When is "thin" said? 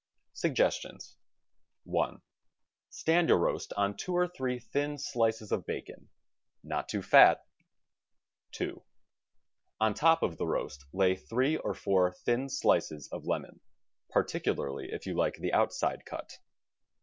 4.57-4.97, 12.13-12.49